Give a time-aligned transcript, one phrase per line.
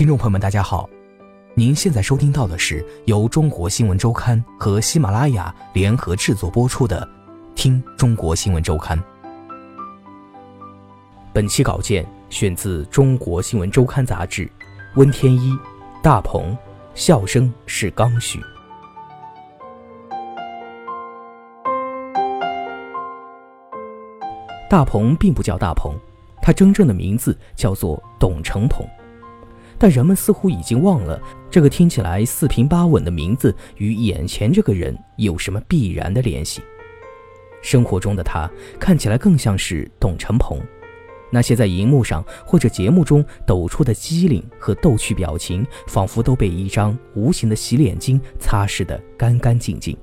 [0.00, 0.88] 听众朋友们，大家好，
[1.52, 7.06] 您现在收听到的是由中国新闻周刊和喜马拉雅联合制作播出的
[7.54, 8.98] 《听中国新闻周刊》。
[11.34, 14.50] 本期稿件选自《中国新闻周刊》杂志，
[14.94, 15.54] 温天一、
[16.02, 16.56] 大鹏，
[16.94, 18.40] 笑声是刚需。
[24.70, 25.94] 大鹏并不叫大鹏，
[26.40, 28.82] 他真正的名字叫做董成鹏。
[29.80, 31.18] 但人们似乎已经忘了，
[31.50, 36.60] 这个听起来四平八稳的名字与眼前这个人有什么必然的联系。
[37.62, 40.60] 生活中的他看起来更像是董成鹏，
[41.30, 49.96] 那些在荧幕上或者节目中抖出的机灵和逗趣表情，仿佛都被一张无形的洗脸巾擦拭得干干净净。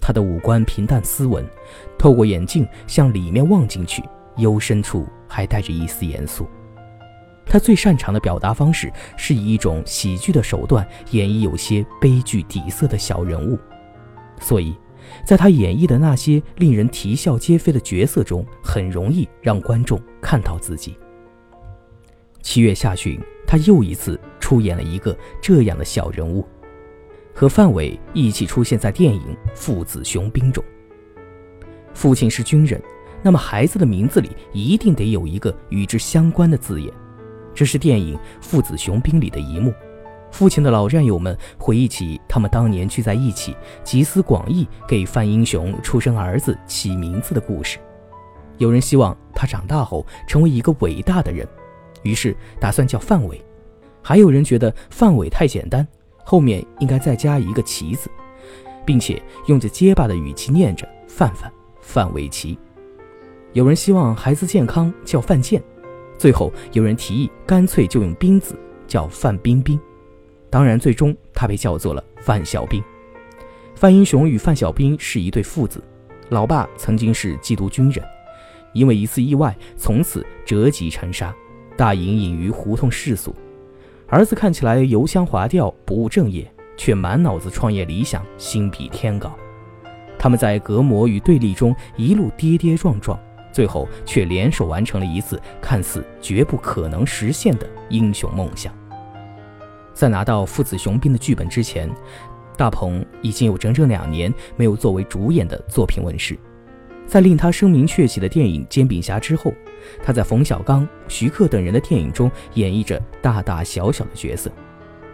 [0.00, 1.44] 他的五官平淡斯文，
[1.98, 4.04] 透过眼镜向里面望进去，
[4.36, 6.46] 幽深处还带着一丝严肃。
[7.48, 13.58] 他最擅长的表达方式是以一种喜剧的手段演绎有些悲剧底色的小人物，
[14.40, 14.76] 所以，
[15.24, 20.94] 在他演绎的那些令人啼笑皆非的角色中，很容易让观众看到自己。
[22.42, 26.46] 七月下旬，他又一次出演了一个这样的小人物，
[27.34, 29.22] 和范伟一起出现在电影
[29.54, 30.62] 《父子雄兵》中。
[31.94, 32.80] 父亲是军人，
[33.22, 36.92] 那么孩子的名字里一定得有一个与之相关的字眼。
[37.58, 39.74] 这是电影《父子雄兵》里的一幕，
[40.30, 47.80] 父亲的老战友们回忆起他们当年聚在一起，集思广益给范英雄出生儿子起名字的故事。
[48.58, 51.44] 有人希望他长大后成为一个伟大的人，
[52.04, 53.36] 于是打算叫范伟；
[54.04, 55.84] 还有人觉得范伟太简单，
[56.24, 58.08] 后面应该再加一个“奇”字，
[58.86, 62.56] 并且用着结巴的语气念着“范范范玮琪”。
[63.52, 65.60] 有人希望孩子健康，叫范建。
[66.18, 69.78] 最后有人提议，干脆就用“冰”字，叫范冰冰。
[70.50, 72.82] 当然，最终他被叫做了范小兵。
[73.74, 75.80] 范英雄与范小兵是一对父子，
[76.30, 78.04] 老爸曾经是缉毒军人，
[78.72, 81.32] 因为一次意外，从此折戟沉沙，
[81.76, 83.32] 大隐隐于胡同世俗。
[84.08, 89.32] 儿子看起来油腔滑调，不务正业，却满脑子创业理想，心比天高。
[90.18, 93.16] 他们在隔膜与对立中一路跌跌撞撞。
[93.58, 98.72] 最后却联手完成了一次看似绝不可能实现的英雄梦想。
[99.92, 101.90] 在拿到《父子雄兵》的剧本之前，
[102.56, 106.38] 大鹏已经有整整两年没有作为主演的作品问世。
[107.04, 109.52] 在令他声名鹊起的电影《煎饼侠》之后，
[110.04, 114.48] 他在冯小刚、徐克等人的电影中演绎着大大小小的角色，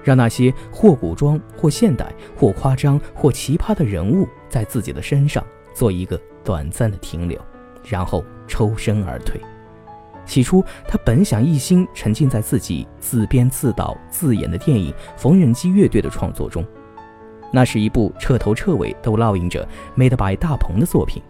[0.03, 7.41] 让那些或古装、或现代、或夸张、或奇葩的人物在自己的身上做一个短暂的停留。
[7.87, 9.41] 然后抽身而退。
[10.27, 16.65] 起初，他本想一心沉浸在自己自编自导自演的电影《缝纫机乐队》的创作中，
[17.53, 21.23] 那是一部彻头彻尾都烙印着 “Made by 大鹏”的作品，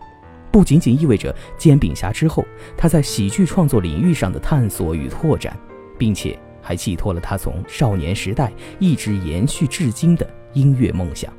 [0.53, 2.45] 不仅仅意味着《煎饼侠》之后
[2.77, 5.59] 他在喜剧创作领域上的探索与拓展，
[5.99, 11.33] 并且还寄托了他从少年时代一直延续至今的音乐梦想。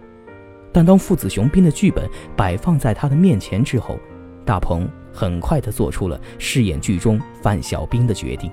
[0.73, 2.05] 但当《父子雄兵》的剧本
[2.35, 3.97] 摆放在他的面前之后，
[4.43, 4.85] 大鹏。
[5.15, 8.51] 很快地做出了饰演剧中范小兵的决定。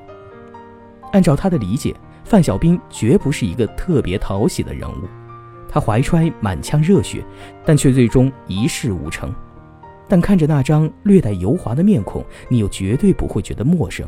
[1.12, 5.08] 按照他的理解，范小兵绝不是一个特别讨喜的人物，
[5.68, 7.24] 他怀揣满腔热血，
[7.66, 9.34] 但却最终一事无成。
[10.08, 14.06] 但看着那张略带油滑的面孔，你又绝对不会觉得陌生。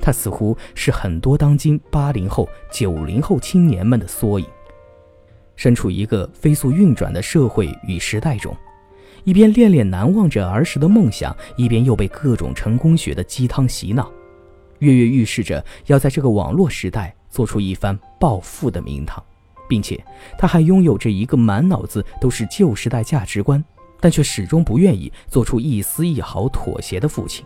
[0.00, 4.46] 他似乎是很多当今八零后、九零后青年们的缩影，
[5.56, 8.56] 身处一个飞速运转的社会与时代中。
[9.24, 14.10] 一边恋恋难忘着儿时的梦想，一边又被各种成功学的鸡汤洗脑，
[14.78, 19.22] 跃跃欲试着要在这个网络时代做出一番暴富的名堂，
[19.68, 20.02] 并且
[20.38, 23.62] 他还拥有着一个满脑子都是旧时代价值观，
[24.00, 27.44] 但却始终不愿意做出一丝一毫妥协的父亲。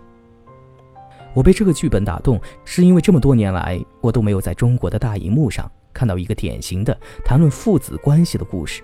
[1.34, 8.82] 我被这个剧本打动，是因为这么多年来我都没有在中国的大荧幕上看到一个典型的谈论父子关系的故事。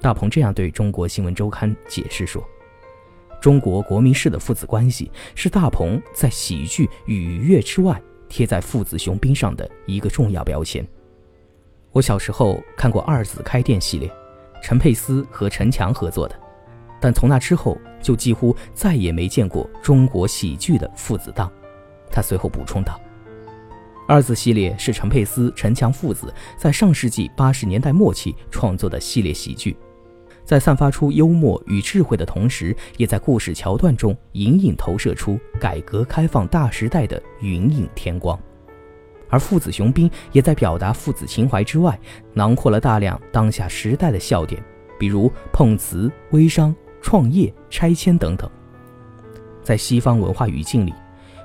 [0.00, 2.42] 大鹏这样对中国新闻周刊解释说
[3.40, 10.86] ：“中国国民式的父子关系是大鹏在喜剧与愉悦之外贴在父子雄兵上的一个重要标签。
[11.92, 14.10] 我小时候看过《二子开店》系列，
[14.62, 16.34] 陈佩斯和陈强合作的，
[17.00, 21.52] 但从那之后就几乎再也没见过中国喜剧的父子档。
[22.10, 22.98] 他随后补充道
[24.08, 29.76] ：“二子系列是陈佩斯、陈强父子在上世纪八十年代末期创作的系列喜剧。”
[30.50, 38.36] 在散发出幽默与智慧的同时，也在故事桥段中隐隐投射出改革开放大时代的云影天光。
[39.28, 41.96] 而父子雄兵也在表达父子情怀之外，
[42.34, 44.60] 囊括了大量当下时代的笑点，
[44.98, 48.50] 比如碰瓷、微商、创业、拆迁等等。
[49.62, 50.92] 在西方文化语境里，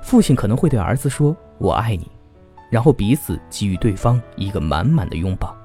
[0.02, 2.10] 父亲可能会对儿子说“我爱你”，
[2.72, 5.56] 然后彼此给予对方一个满满的拥抱。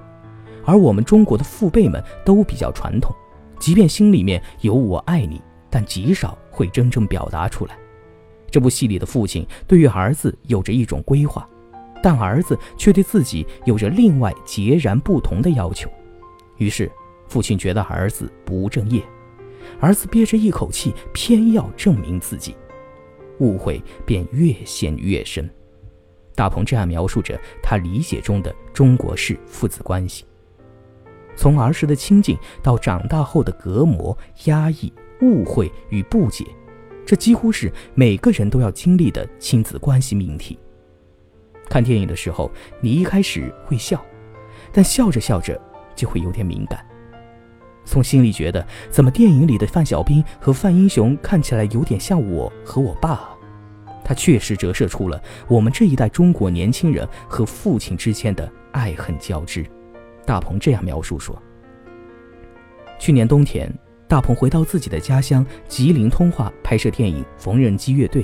[0.63, 3.11] 而我们中国的父辈们都比较传统。
[3.61, 7.77] 即便心里面有“我爱你”，但极少会真正表达出来。
[8.49, 11.47] 这部戏里的父亲对于儿子有着一种规划，
[12.01, 15.87] 但儿子却对自己有着另外截然不同的要求。
[16.57, 16.91] 于是，
[17.27, 18.99] 父亲觉得儿子不务正业，
[19.79, 22.55] 儿子憋着一口气，偏要证明自己，
[23.37, 25.47] 误会便越陷越深。
[26.33, 30.25] 大鹏这样描述着他理解中的中国式父子关系。
[31.35, 34.91] 从儿时的亲近到长大后的隔膜、压抑、
[35.21, 36.45] 误会与不解，
[37.05, 40.59] 这几乎是每个人都要经历的亲子关系命题。
[41.69, 42.51] 看电影的时候，
[42.81, 44.03] 你一开始会笑，
[44.71, 45.59] 但笑着笑着
[45.95, 46.85] 就会有点敏感，
[47.85, 53.29] 从心里觉得怎么电影里的范小兵和范英雄看起来有点像我和我爸？
[54.03, 59.65] 他确实折射出了我们这一代中国年轻人和父亲之间的爱恨交织。
[60.25, 61.35] 大鹏这样描述说
[62.99, 63.73] ：“去年冬天，
[64.07, 68.23] 大鹏回到自己的家乡吉林通化拍摄电影《缝纫机乐队》。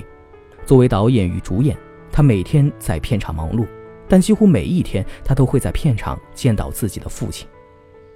[0.65, 1.75] 作为导演与主演，
[2.11, 3.65] 他每天在片场忙碌，
[4.07, 7.47] 但几乎每一天他都会在片场见到自己的父亲。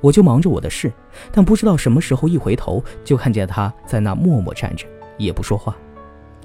[0.02, 0.92] 我就忙着我的事，
[1.32, 4.86] 但不知道什么时候一回头，就看见他在那默默站着，
[5.18, 5.76] 也不说话。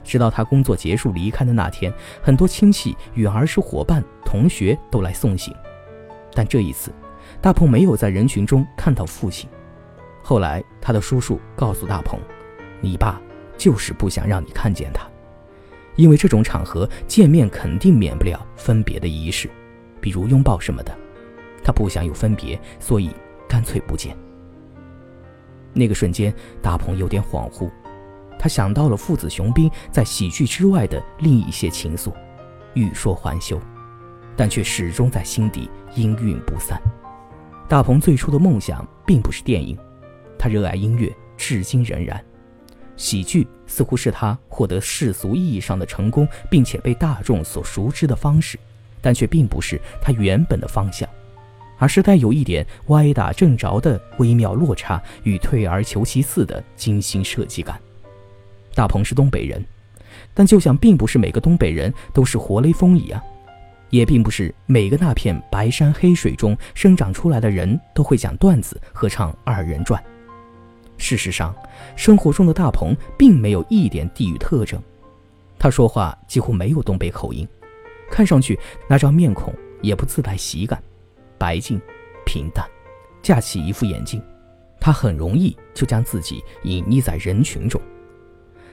[0.05, 1.93] 直到他工作结束离开的那天，
[2.23, 5.55] 很多亲戚与儿时伙伴、同学都来送行，
[6.33, 6.93] 但这一次。”
[7.41, 9.49] 大鹏没有在人群中看到父亲。
[10.23, 12.19] 后来，他的叔叔告诉大鹏
[12.81, 13.21] ：“你爸
[13.57, 15.09] 就是不想让你看见他，
[15.95, 19.49] 因为这种场合见面肯定免不了分别的仪式，
[20.01, 20.93] 比如拥抱什么的。
[21.63, 23.11] 他不想有分别，所以
[23.49, 24.17] 干脆不见。”
[25.73, 27.71] 那个瞬间，大鹏有点恍惚，
[28.39, 32.13] 他想到了父子雄兵在喜剧之外的另一些情愫，
[32.75, 33.61] 欲说还休，
[34.35, 36.81] 但却始终在心底氤氲不散。
[37.69, 39.77] 大鹏最初的梦想并不是电影，
[40.39, 42.25] 他热爱音乐，至今仍然。
[42.97, 48.57] 喜剧似乎是他获得世俗意义上的成功，并且被大众所熟知的方式，
[49.01, 51.09] 但却并不是他原本的方向，
[51.77, 57.81] 而是带有一点歪打正着的微妙落差与退而求其次的精心设计感。
[58.77, 59.63] 大鹏是东北人，
[60.33, 63.21] 但就像并不是每个东北人都是活雷锋一样。
[63.91, 70.03] 也并不是每个那片白山黑水中生长出来的人都会讲段子和唱二人转。
[70.99, 71.55] 事实上，
[71.95, 74.83] 生活中的大鹏并没有一点地域特征，
[75.59, 77.47] 他说话几乎没有东北口音，
[78.11, 79.53] 看上去那张面孔
[79.83, 80.83] 也不自带喜感，
[81.37, 81.81] 白净、
[82.25, 82.67] 平淡，
[83.23, 84.23] 架起一副眼镜，
[84.81, 87.81] 他很容易就将自己隐匿在人群中。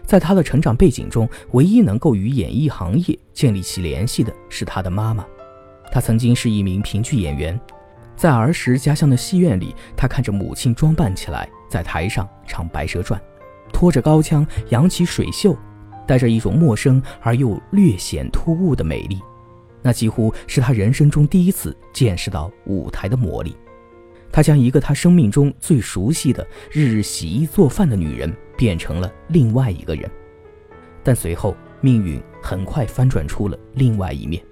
[0.05, 5.25] 在他的成长背景中，唯一能够与演艺行业建立起联系的是他的妈妈。
[5.91, 7.59] 她曾经是一名评剧演员，
[8.15, 13.19] 在儿时家乡的戏院里，他看着母亲装扮起来，在台上唱《白蛇传》，
[13.71, 15.55] 拖着高腔，扬起水袖，
[16.07, 19.19] 带着一种陌生而又略显突兀的美丽。
[19.81, 23.55] 那几乎是他人生中第一次见识到舞台的魔力。
[24.31, 30.09] 他将一个他生命中最熟悉的日日洗衣做饭的女人变成了另外一个人，
[31.03, 34.43] 但随后命运很快翻转出了另外一面。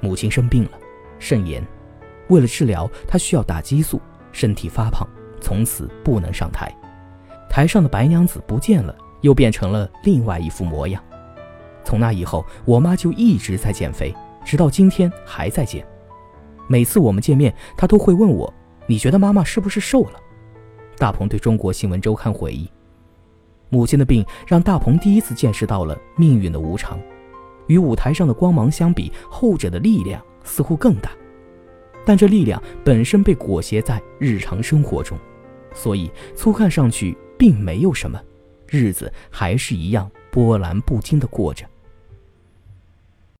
[0.00, 0.72] 母亲生病了，
[1.18, 1.66] 肾炎，
[2.28, 4.00] 为了治疗，她需要打激素，
[4.32, 5.08] 身体发胖，
[5.40, 6.72] 从此不能上台。
[7.48, 11.02] 台上的白娘子不见了，又变成了另外一副模样。
[11.82, 15.86] 从那以后，我妈就一直在减肥，直到今天还在减。
[16.68, 18.52] 每次我们见面，她都会问我。
[18.86, 20.20] 你觉得妈妈是不是瘦了？
[20.98, 22.70] 大鹏对中国新闻周刊回忆，
[23.68, 26.98] 母亲的病让大鹏第一次见识到了命运的无常。
[27.66, 31.10] 与舞台上的光芒相比，后者的力量似乎更大，
[32.04, 35.18] 但这力量本身被裹挟在日常生活中，
[35.74, 38.20] 所以粗看上去并没有什么，
[38.68, 41.66] 日子还是一样波澜不惊地过着。